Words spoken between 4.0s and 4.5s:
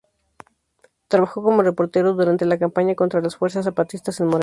en Morelos.